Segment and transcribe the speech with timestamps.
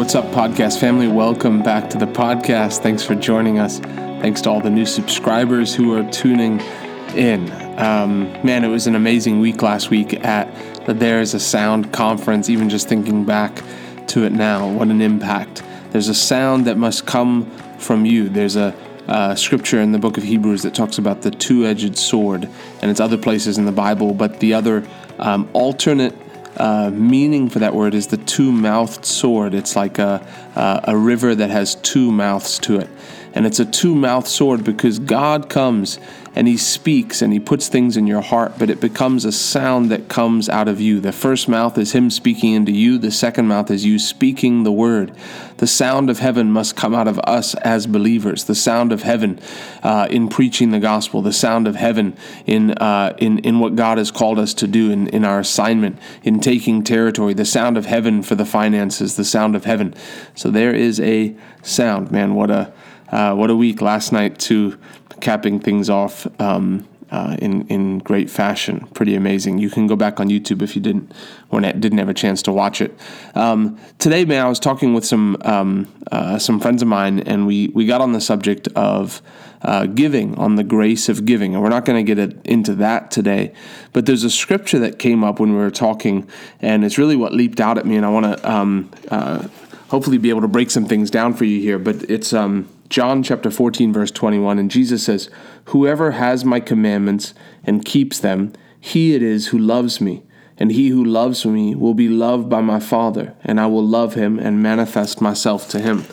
[0.00, 1.08] what's up, podcast family?
[1.08, 2.78] Welcome back to the podcast.
[2.78, 3.80] Thanks for joining us.
[3.80, 6.58] Thanks to all the new subscribers who are tuning
[7.14, 7.52] in.
[7.78, 12.48] Um, man, it was an amazing week last week at the There's a Sound conference.
[12.48, 13.62] Even just thinking back
[14.06, 15.62] to it now, what an impact.
[15.90, 18.30] There's a sound that must come from you.
[18.30, 18.74] There's a
[19.06, 22.48] uh, scripture in the book of Hebrews that talks about the two edged sword,
[22.80, 24.82] and it's other places in the Bible, but the other
[25.18, 26.16] um, alternate
[26.56, 29.54] uh, meaning for that word is the two mouthed sword.
[29.54, 32.88] It's like a, uh, a river that has two mouths to it.
[33.32, 35.98] And it's a two mouthed sword because God comes
[36.34, 39.90] and He speaks and He puts things in your heart, but it becomes a sound
[39.90, 41.00] that comes out of you.
[41.00, 44.72] The first mouth is Him speaking into you, the second mouth is you speaking the
[44.72, 45.12] word.
[45.58, 48.44] The sound of heaven must come out of us as believers.
[48.44, 49.38] The sound of heaven
[49.82, 52.16] uh, in preaching the gospel, the sound of heaven
[52.46, 55.98] in, uh, in, in what God has called us to do in, in our assignment,
[56.22, 59.94] in taking territory, the sound of heaven for the finances, the sound of heaven.
[60.34, 62.34] So there is a sound, man.
[62.34, 62.72] What a
[63.10, 64.78] uh, what a week last night to
[65.20, 68.86] capping things off um, uh, in in great fashion.
[68.94, 69.58] Pretty amazing.
[69.58, 71.12] You can go back on YouTube if you didn't
[71.50, 72.96] or didn't have a chance to watch it.
[73.34, 77.46] Um, today, man, I was talking with some um, uh, some friends of mine, and
[77.46, 79.22] we we got on the subject of.
[79.62, 83.10] Uh, giving on the grace of giving, and we're not going to get into that
[83.10, 83.52] today.
[83.92, 86.26] But there's a scripture that came up when we were talking,
[86.62, 89.48] and it's really what leaped out at me, and I want to um, uh,
[89.88, 91.78] hopefully be able to break some things down for you here.
[91.78, 95.30] But it's um, John chapter 14, verse 21, and Jesus says,
[95.66, 100.24] Whoever has my commandments and keeps them, he it is who loves me.
[100.58, 104.14] And he who loves me will be loved by my Father, and I will love
[104.14, 106.04] him and manifest myself to him.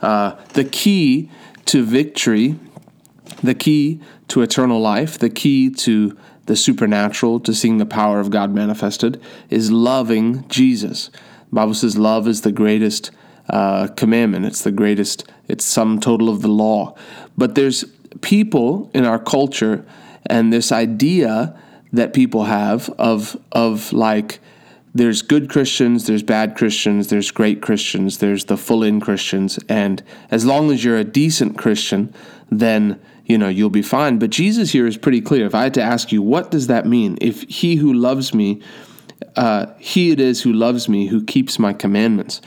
[0.00, 1.30] Uh, the key
[1.66, 2.58] to victory,
[3.42, 6.16] the key to eternal life, the key to
[6.46, 11.10] the supernatural, to seeing the power of God manifested, is loving Jesus.
[11.50, 13.10] The Bible says love is the greatest
[13.48, 14.46] uh, commandment.
[14.46, 16.96] It's the greatest, it's sum total of the law.
[17.36, 17.84] But there's
[18.20, 19.84] people in our culture
[20.26, 21.58] and this idea
[21.92, 24.40] that people have of, of like,
[24.94, 29.58] there's good Christians, there's bad Christians, there's great Christians, there's the full in Christians.
[29.68, 32.14] And as long as you're a decent Christian,
[32.50, 35.74] then you know you'll be fine but jesus here is pretty clear if i had
[35.74, 38.60] to ask you what does that mean if he who loves me
[39.36, 42.40] uh, he it is who loves me who keeps my commandments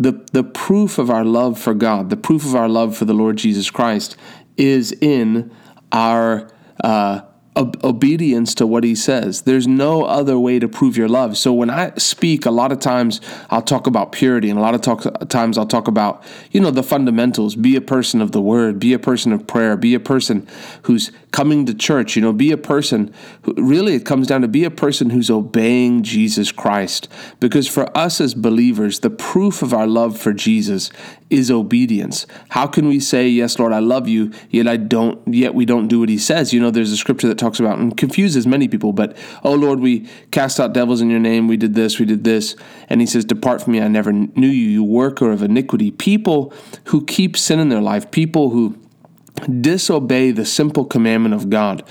[0.00, 3.12] the, the proof of our love for God, the proof of our love for the
[3.12, 4.16] Lord Jesus Christ,
[4.56, 5.54] is in
[5.92, 6.50] our
[6.82, 7.20] uh,
[7.54, 9.42] ob- obedience to what he says.
[9.42, 11.36] There's no other way to prove your love.
[11.36, 14.74] So when I speak, a lot of times I'll talk about purity, and a lot
[14.74, 17.54] of talk- times I'll talk about, you know, the fundamentals.
[17.54, 20.48] Be a person of the word, be a person of prayer, be a person
[20.84, 24.48] who's coming to church, you know, be a person who really it comes down to
[24.48, 27.08] be a person who's obeying Jesus Christ.
[27.38, 30.90] Because for us as believers, the proof of our love for Jesus
[31.28, 32.26] is obedience.
[32.50, 35.88] How can we say, Yes, Lord, I love you, yet I don't yet we don't
[35.88, 36.52] do what he says?
[36.52, 39.80] You know, there's a scripture that talks about and confuses many people, but oh Lord,
[39.80, 42.56] we cast out devils in your name, we did this, we did this.
[42.88, 45.92] And he says, Depart from me, I never knew you, you worker of iniquity.
[45.92, 46.52] People
[46.86, 48.76] who keep sin in their life, people who
[49.50, 51.82] disobey the simple commandment of God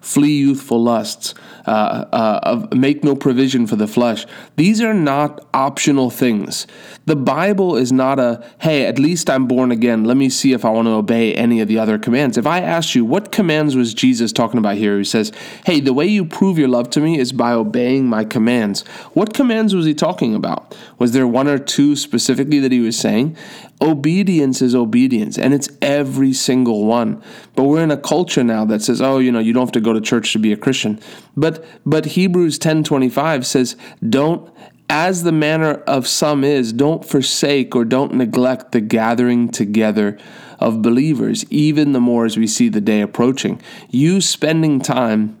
[0.00, 1.34] flee youthful lusts,
[1.66, 4.26] uh, uh, make no provision for the flesh.
[4.56, 6.66] These are not optional things.
[7.06, 10.04] The Bible is not a, hey, at least I'm born again.
[10.04, 12.36] Let me see if I want to obey any of the other commands.
[12.36, 14.98] If I asked you, what commands was Jesus talking about here?
[14.98, 15.32] He says,
[15.64, 18.86] hey, the way you prove your love to me is by obeying my commands.
[19.12, 20.76] What commands was he talking about?
[20.98, 23.36] Was there one or two specifically that he was saying?
[23.80, 27.22] Obedience is obedience, and it's every single one.
[27.54, 29.80] But we're in a culture now that says, oh, you know, you don't have to
[29.88, 31.00] go to church to be a Christian.
[31.36, 33.76] But but Hebrews 10:25 says,
[34.06, 34.50] don't
[34.90, 40.18] as the manner of some is, don't forsake or don't neglect the gathering together
[40.58, 43.60] of believers, even the more as we see the day approaching.
[43.90, 45.38] You spending time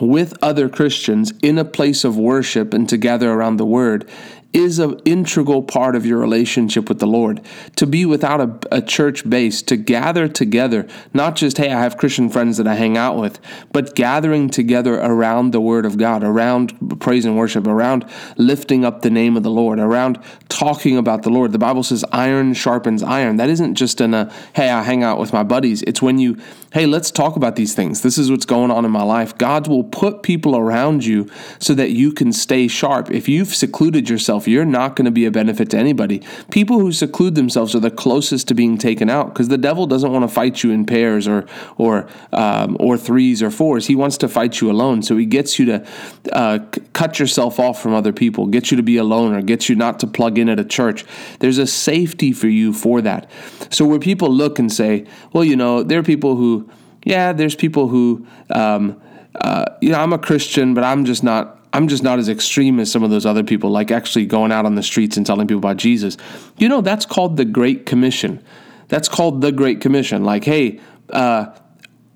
[0.00, 4.08] with other Christians in a place of worship and to gather around the word
[4.54, 7.40] is an integral part of your relationship with the Lord.
[7.76, 11.96] To be without a, a, church base, to gather together, not just, hey, I have
[11.96, 13.40] Christian friends that I hang out with,
[13.72, 19.02] but gathering together around the Word of God, around praise and worship, around lifting up
[19.02, 21.50] the name of the Lord, around talking about the Lord.
[21.50, 23.36] The Bible says iron sharpens iron.
[23.36, 25.82] That isn't just in a, hey, I hang out with my buddies.
[25.82, 26.40] It's when you,
[26.72, 28.02] hey, let's talk about these things.
[28.02, 29.36] This is what's going on in my life.
[29.36, 33.10] God will put people around you so that you can stay sharp.
[33.10, 36.22] If you've secluded yourself, yourself, you're not going to be a benefit to anybody.
[36.50, 40.12] People who seclude themselves are the closest to being taken out because the devil doesn't
[40.12, 41.46] want to fight you in pairs or
[41.76, 43.86] or um, or threes or fours.
[43.86, 45.02] He wants to fight you alone.
[45.02, 45.86] So he gets you to
[46.32, 46.58] uh,
[46.92, 49.98] cut yourself off from other people, gets you to be alone, or gets you not
[50.00, 51.04] to plug in at a church.
[51.38, 53.30] There's a safety for you for that.
[53.70, 56.68] So where people look and say, well, you know, there are people who,
[57.04, 58.26] yeah, there's people who.
[58.50, 59.00] Um,
[59.40, 62.78] uh, you know, I'm a Christian, but I'm just not I'm just not as extreme
[62.78, 65.48] as some of those other people, like actually going out on the streets and telling
[65.48, 66.16] people about Jesus.
[66.56, 68.42] You know, that's called the Great Commission.
[68.86, 70.24] That's called the Great Commission.
[70.24, 70.80] Like, hey,
[71.10, 71.46] uh,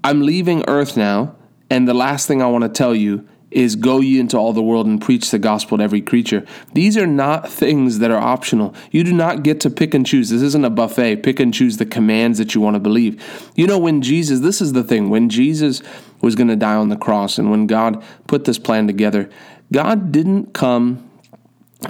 [0.04, 1.34] I'm leaving Earth now,
[1.70, 4.62] and the last thing I want to tell you is go ye into all the
[4.62, 6.44] world and preach the gospel to every creature.
[6.74, 8.74] These are not things that are optional.
[8.92, 10.28] You do not get to pick and choose.
[10.28, 11.22] This isn't a buffet.
[11.22, 13.20] Pick and choose the commands that you want to believe.
[13.56, 15.82] You know, when Jesus, this is the thing, when Jesus
[16.20, 19.28] was going to die on the cross and when God put this plan together,
[19.72, 21.08] God didn't come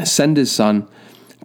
[0.04, 0.88] send his son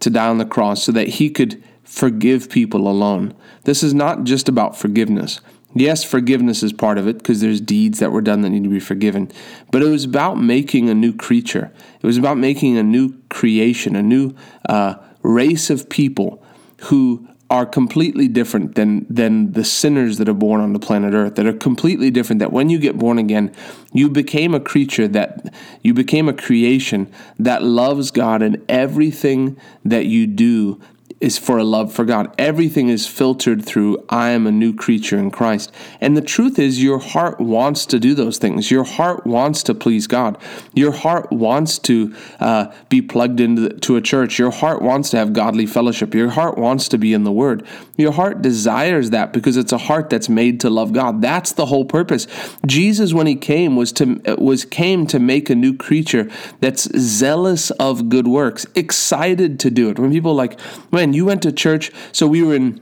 [0.00, 3.34] to die on the cross so that he could forgive people alone.
[3.64, 5.40] This is not just about forgiveness.
[5.74, 8.70] Yes, forgiveness is part of it because there's deeds that were done that need to
[8.70, 9.30] be forgiven.
[9.72, 11.72] But it was about making a new creature.
[12.00, 14.34] It was about making a new creation, a new
[14.68, 16.44] uh, race of people
[16.82, 21.36] who are completely different than than the sinners that are born on the planet earth
[21.36, 23.54] that are completely different that when you get born again
[23.92, 27.08] you became a creature that you became a creation
[27.38, 30.80] that loves God and everything that you do
[31.24, 32.32] is for a love for God.
[32.36, 35.72] Everything is filtered through I am a new creature in Christ.
[35.98, 38.70] And the truth is, your heart wants to do those things.
[38.70, 40.36] Your heart wants to please God.
[40.74, 44.38] Your heart wants to uh, be plugged into to a church.
[44.38, 46.14] Your heart wants to have godly fellowship.
[46.14, 47.66] Your heart wants to be in the Word.
[47.96, 51.22] Your heart desires that because it's a heart that's made to love God.
[51.22, 52.26] That's the whole purpose.
[52.66, 56.30] Jesus, when he came, was to was came to make a new creature
[56.60, 59.98] that's zealous of good works, excited to do it.
[59.98, 60.58] When people like,
[60.92, 61.90] man, you went to church.
[62.12, 62.80] So we were in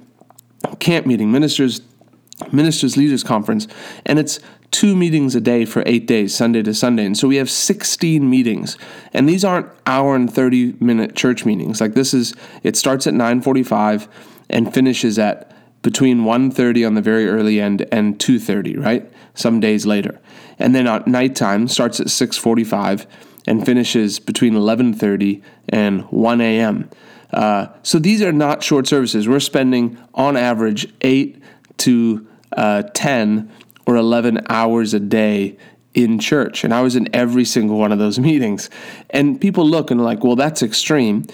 [0.79, 1.83] camp meeting, ministers,
[2.51, 3.69] ministers leaders conference,
[4.07, 4.41] and it's
[4.73, 7.05] two meetings a day for eight days, Sunday to Sunday.
[7.05, 8.79] And so we have 16 meetings.
[9.13, 11.81] And these aren't hour and 30 minute church meetings.
[11.81, 14.09] Like this is, it starts at 945
[14.49, 15.53] and finishes at
[15.83, 19.13] between 1.30 on the very early end and 2.30, right?
[19.35, 20.21] Some days later.
[20.59, 23.07] And then at nighttime starts at 6.45
[23.47, 26.89] and finishes between 11.30 and 1 a.m.
[27.33, 29.29] Uh, so these are not short services.
[29.29, 31.43] We're spending on average eight
[31.79, 32.27] to
[32.57, 33.51] uh, 10
[33.87, 35.57] or 11 hours a day
[35.95, 36.65] in church.
[36.65, 38.71] And I was in every single one of those meetings.
[39.11, 41.25] And people look and are like, well, that's extreme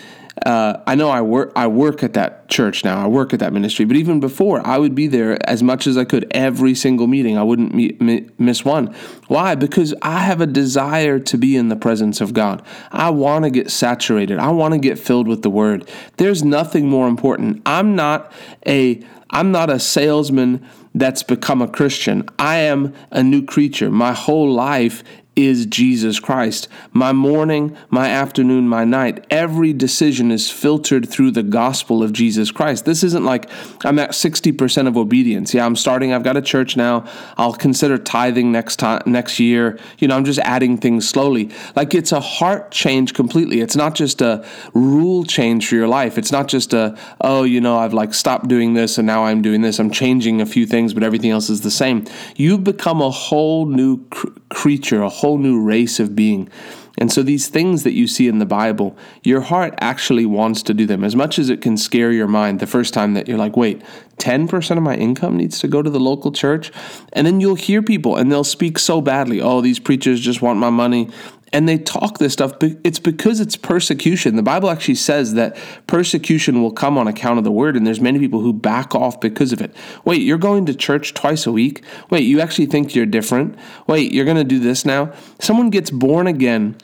[0.45, 3.03] uh, I know I work I work at that church now.
[3.03, 5.97] I work at that ministry, but even before, I would be there as much as
[5.97, 7.37] I could every single meeting.
[7.37, 8.95] I wouldn't meet, miss one.
[9.27, 9.55] Why?
[9.55, 12.63] Because I have a desire to be in the presence of God.
[12.93, 14.39] I want to get saturated.
[14.39, 15.89] I want to get filled with the Word.
[16.17, 17.63] There's nothing more important.
[17.67, 18.33] I'm not
[18.67, 22.29] a I'm not a salesman that's become a Christian.
[22.39, 23.91] I am a new creature.
[23.91, 25.03] My whole life
[25.39, 26.67] is Jesus Christ.
[26.93, 32.51] My morning, my afternoon, my night, every decision is filtered through the gospel of Jesus
[32.51, 32.85] Christ.
[32.85, 33.49] This isn't like
[33.85, 35.55] I'm at 60% of obedience.
[35.55, 37.07] Yeah, I'm starting, I've got a church now.
[37.37, 39.79] I'll consider tithing next time next year.
[39.99, 41.51] You know, I'm just adding things slowly.
[41.77, 43.61] Like it's a heart change completely.
[43.61, 44.45] It's not just a
[44.75, 46.19] rule change for your life.
[46.19, 49.41] It's not just a oh, you know, I've like stopped doing this and now I'm
[49.41, 49.79] doing this.
[49.79, 52.07] I'm changing a few things, but everything else is the same.
[52.35, 56.49] You've become a whole new cr- creature, a whole whole new race of being.
[56.97, 60.75] And so, these things that you see in the Bible, your heart actually wants to
[60.75, 61.05] do them.
[61.05, 63.83] As much as it can scare your mind the first time that you're like, wait,
[64.17, 66.73] 10% of my income needs to go to the local church?
[67.13, 69.41] And then you'll hear people and they'll speak so badly.
[69.41, 71.09] Oh, these preachers just want my money
[71.53, 74.37] and they talk this stuff it's because it's persecution.
[74.37, 78.01] The bible actually says that persecution will come on account of the word and there's
[78.01, 79.75] many people who back off because of it.
[80.05, 81.85] Wait you're going to church twice a week?
[82.11, 83.57] Wait you actually think you're different?
[83.87, 85.13] Wait you're going to do this now?
[85.41, 86.77] Someone gets born again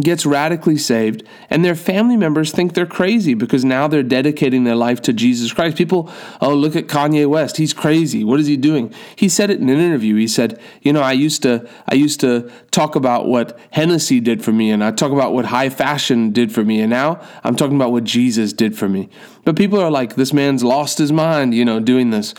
[0.00, 4.74] gets radically saved, and their family members think they're crazy because now they're dedicating their
[4.74, 5.76] life to Jesus Christ.
[5.76, 6.10] People,
[6.42, 7.56] oh, look at Kanye West.
[7.56, 8.22] He's crazy.
[8.22, 8.92] What is he doing?
[9.16, 10.16] He said it in an interview.
[10.16, 14.44] He said, you know, I used to I used to talk about what Hennessy did
[14.44, 17.56] for me, and I talk about what high fashion did for me, and now I'm
[17.56, 19.08] talking about what Jesus did for me.
[19.44, 22.34] But people are like, this man's lost his mind, you know, doing this.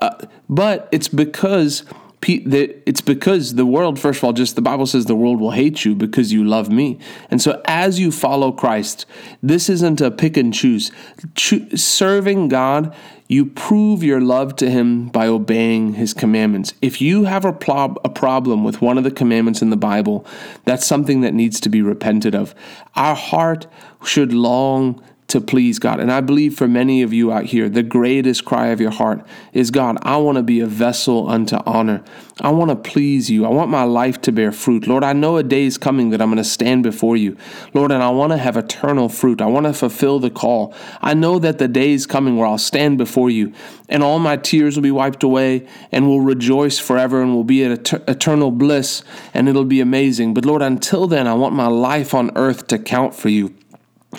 [0.00, 1.84] Uh, but it's because
[2.28, 5.84] it's because the world, first of all, just the Bible says the world will hate
[5.84, 6.98] you because you love me.
[7.30, 9.06] And so as you follow Christ,
[9.42, 10.90] this isn't a pick and choose.
[11.34, 12.94] Cho- serving God,
[13.28, 16.74] you prove your love to Him by obeying His commandments.
[16.82, 17.56] If you have a,
[18.04, 20.26] a problem with one of the commandments in the Bible,
[20.64, 22.54] that's something that needs to be repented of.
[22.94, 23.66] Our heart
[24.04, 25.02] should long
[25.34, 25.98] to please God.
[25.98, 29.26] And I believe for many of you out here, the greatest cry of your heart
[29.52, 32.04] is God, I want to be a vessel unto honor.
[32.40, 33.44] I want to please you.
[33.44, 34.86] I want my life to bear fruit.
[34.86, 37.36] Lord, I know a day is coming that I'm going to stand before you.
[37.74, 39.40] Lord, and I want to have eternal fruit.
[39.40, 40.72] I want to fulfill the call.
[41.02, 43.52] I know that the day is coming where I'll stand before you
[43.88, 47.64] and all my tears will be wiped away and we'll rejoice forever and we'll be
[47.64, 49.02] at eternal bliss
[49.34, 50.32] and it'll be amazing.
[50.32, 53.54] But Lord, until then, I want my life on earth to count for you.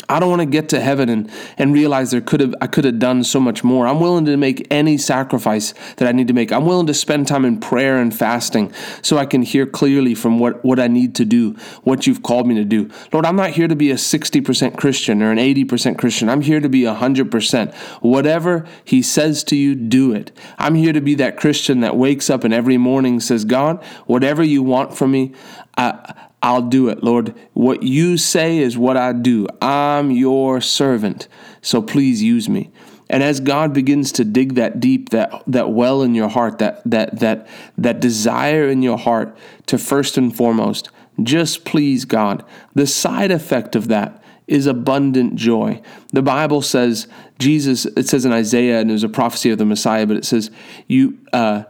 [0.10, 2.86] I don't want to get to heaven and, and realize there could have I could
[2.86, 3.88] have done so much more.
[3.88, 6.52] I'm willing to make any sacrifice that I need to make.
[6.52, 10.40] I'm willing to spend time in prayer and fasting so I can hear clearly from
[10.40, 12.90] what, what I need to do, what you've called me to do.
[13.12, 16.30] Lord, I'm not here to be a 60% Christian or an 80% Christian.
[16.30, 17.74] I'm here to be 100%.
[18.02, 20.32] Whatever he says to you, do it.
[20.58, 24.44] I'm here to be that Christian that wakes up and every morning says, God, whatever
[24.44, 25.34] you want from me,
[25.78, 26.14] I,
[26.46, 27.34] I'll do it, Lord.
[27.54, 29.48] What you say is what I do.
[29.64, 31.28] I'm your servant.
[31.64, 32.70] So please use me.
[33.10, 36.84] And as God begins to dig that deep, that that well in your heart, that
[36.86, 37.48] that that
[37.80, 39.36] that desire in your heart
[39.66, 40.92] to first and foremost
[41.24, 42.46] just please God.
[42.76, 45.82] The side effect of that is abundant joy.
[46.14, 47.08] The Bible says
[47.40, 47.88] Jesus.
[47.88, 50.52] It says in Isaiah, and was a prophecy of the Messiah, but it says
[50.88, 51.18] you.
[51.34, 51.64] Uh,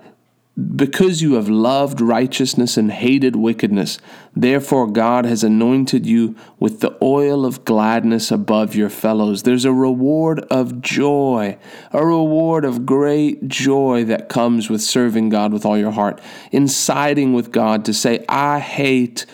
[0.75, 3.99] because you have loved righteousness and hated wickedness,
[4.33, 9.43] therefore God has anointed you with the oil of gladness above your fellows.
[9.43, 11.57] There's a reward of joy,
[11.91, 16.21] a reward of great joy that comes with serving God with all your heart,
[16.53, 19.25] in siding with God to say, I hate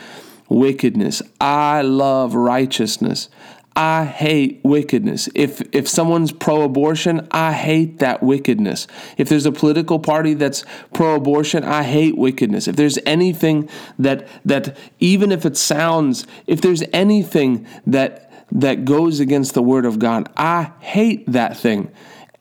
[0.50, 3.30] wickedness, I love righteousness.
[3.76, 5.30] I hate wickedness.
[5.34, 8.86] If if someone's pro-abortion, I hate that wickedness.
[9.18, 12.68] If there's a political party that's pro-abortion, I hate wickedness.
[12.68, 19.22] If there's anything that that even if it sounds, if there's anything that that goes
[19.22, 21.92] against the word of God, I hate that thing.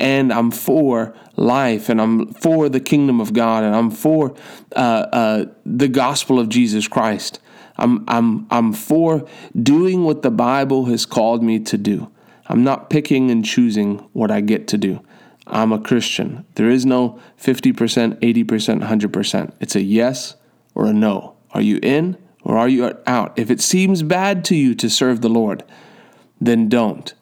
[0.00, 4.34] And I'm for life, and I'm for the kingdom of God, and I'm for
[4.74, 4.78] uh,
[5.12, 7.38] uh, the gospel of Jesus Christ.
[7.80, 9.26] I'm, I'm, I'm for
[9.60, 12.10] doing what the Bible has called me to do.
[12.46, 15.00] I'm not picking and choosing what I get to do.
[15.46, 16.44] I'm a Christian.
[16.54, 19.52] There is no 50%, 80%, 100%.
[19.60, 20.36] It's a yes
[20.74, 21.36] or a no.
[21.52, 23.38] Are you in or are you out?
[23.38, 25.64] If it seems bad to you to serve the Lord,
[26.40, 27.12] then don't.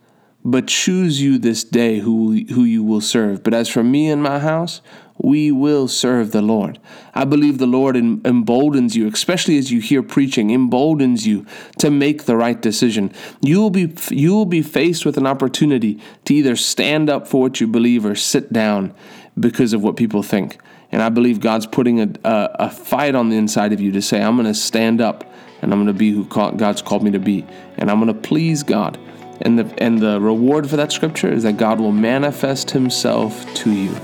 [0.45, 3.43] But choose you this day who, who you will serve.
[3.43, 4.81] But as for me and my house,
[5.19, 6.79] we will serve the Lord.
[7.15, 11.45] I believe the Lord emboldens you, especially as you hear preaching, emboldens you
[11.79, 13.13] to make the right decision.
[13.41, 17.41] You will be you will be faced with an opportunity to either stand up for
[17.41, 18.95] what you believe or sit down
[19.39, 20.59] because of what people think.
[20.91, 24.01] And I believe God's putting a, a, a fight on the inside of you to
[24.01, 25.25] say, I'm going to stand up
[25.61, 27.45] and I'm going to be who God's called me to be,
[27.77, 28.99] and I'm going to please God.
[29.41, 33.73] And the and the reward for that scripture is that God will manifest Himself to
[33.73, 33.95] you.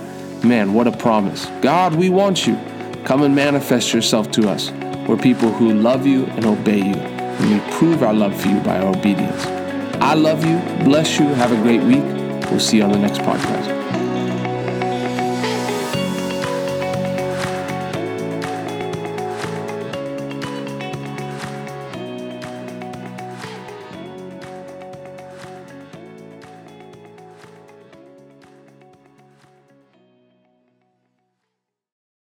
[0.45, 1.47] Man, what a promise.
[1.63, 2.61] God, we want you.
[3.05, 4.71] Come and manifest yourself to us.
[5.09, 8.61] We're people who love you and obey you, and we prove our love for you
[8.61, 9.47] by our obedience.
[10.03, 12.05] I love you, bless you, have a great week.
[12.51, 13.84] We'll see you on the next podcast.